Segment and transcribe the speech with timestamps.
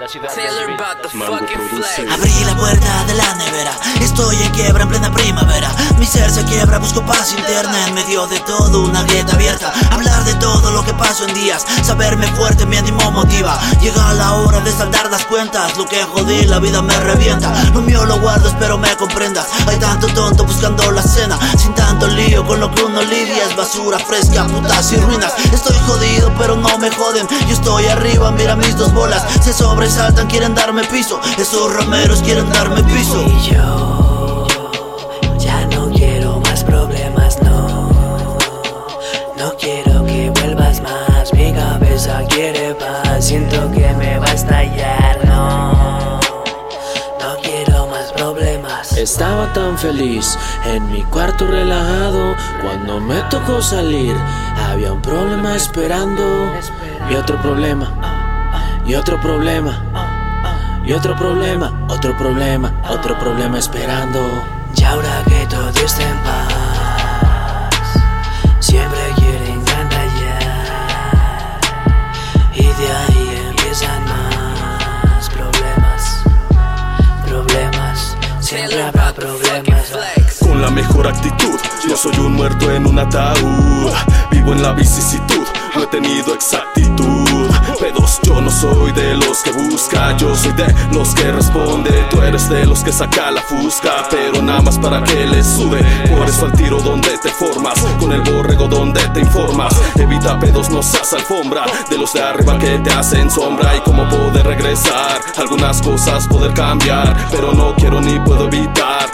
[0.00, 0.42] La ciudad de.
[2.10, 5.70] Abrí la puerta de la nevera, estoy en quiebra en plena primavera.
[5.98, 9.70] Mi ser se quiebra, busco paz interna en medio de todo, una grieta abierta.
[9.90, 13.60] Hablar de todo lo que paso en días, saberme fuerte, mi ánimo motiva.
[13.82, 17.50] Llega la hora de saldar las cuentas, lo que jodí, la vida me revienta.
[17.72, 19.46] Lo mío lo guardo, espero me comprendas.
[19.66, 23.42] Hay tanto tonto buscando la cena, sin tanto lío con lo que uno lidia.
[23.48, 25.32] Es basura fresca, putas y ruinas.
[25.50, 27.26] Estoy jodido, pero no me joden.
[27.48, 29.24] Yo estoy arriba, mira mis dos bolas.
[29.42, 31.18] Se sobresaltan, quieren darme piso.
[31.38, 33.24] Esos rameros quieren darme piso.
[49.02, 54.14] Estaba tan feliz en mi cuarto relajado cuando me tocó salir.
[54.70, 56.22] Había un problema esperando
[57.10, 57.92] y otro problema
[58.86, 59.82] y otro problema
[60.84, 64.20] y otro problema, otro problema, otro problema esperando.
[64.76, 65.24] Y ahora
[80.62, 83.92] la mejor actitud, no soy un muerto en un ataúd.
[84.30, 87.50] Vivo en la vicisitud, no he tenido exactitud.
[87.80, 91.90] Pedos, yo no soy de los que busca, yo soy de los que responde.
[92.10, 95.82] Tú eres de los que saca la fusca, pero nada más para que le sube.
[96.16, 99.74] Por eso al tiro donde te formas, con el borrego donde te informas.
[99.96, 103.76] Evita pedos, no seas alfombra, de los de arriba que te hacen sombra.
[103.76, 109.10] Y cómo poder regresar, algunas cosas poder cambiar, pero no quiero ni puedo evitar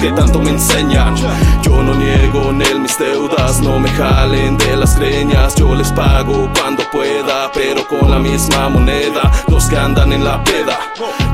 [0.00, 1.14] que tanto me enseñan.
[1.62, 5.54] Yo no niego en él mis deudas, no me jalen de las greñas.
[5.56, 9.30] Yo les pago cuando pueda, pero con la misma moneda.
[9.48, 10.78] Los que andan en la peda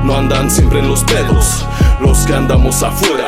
[0.02, 1.64] no andan siempre en los pedos.
[2.00, 3.26] Los que andamos afuera,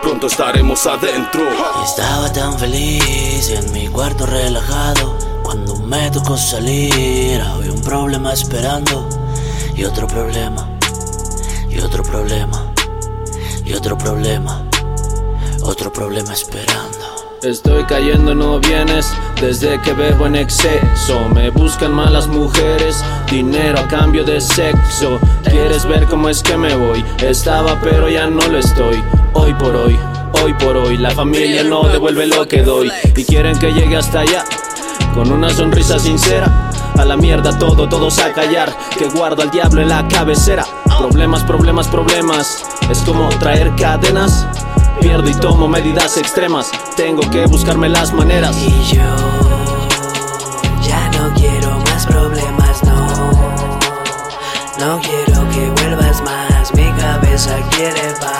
[0.00, 1.42] pronto estaremos adentro.
[1.84, 7.40] Estaba tan feliz en mi cuarto relajado cuando me tocó salir.
[7.42, 9.06] Había un problema esperando
[9.74, 10.66] y otro problema
[11.68, 12.61] y otro problema
[13.64, 14.64] y otro problema,
[15.62, 16.98] otro problema esperando.
[17.42, 21.28] Estoy cayendo, no vienes desde que bebo en exceso.
[21.34, 25.18] Me buscan malas mujeres, dinero a cambio de sexo.
[25.42, 27.04] ¿Quieres ver cómo es que me voy?
[27.18, 29.02] Estaba, pero ya no lo estoy.
[29.32, 29.98] Hoy por hoy,
[30.40, 32.92] hoy por hoy, la familia no devuelve lo que doy.
[33.16, 34.44] Y quieren que llegue hasta allá,
[35.12, 36.70] con una sonrisa sincera.
[36.96, 38.72] A la mierda todo, todos a callar.
[38.96, 40.64] Que guardo al diablo en la cabecera.
[41.02, 42.64] Problemas, problemas, problemas.
[42.88, 44.46] Es como traer cadenas.
[45.00, 46.70] Pierdo y tomo medidas extremas.
[46.96, 48.56] Tengo que buscarme las maneras.
[48.56, 49.02] Y yo
[50.86, 53.32] ya no quiero más problemas, no.
[54.78, 58.31] No quiero que vuelvas más, mi cabeza quiere paz.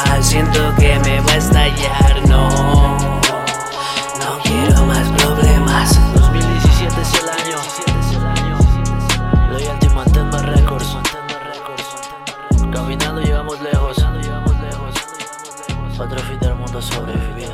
[12.92, 13.96] caminando llegamos lejos.
[15.98, 17.52] Otro fin del mundo sobrevivido.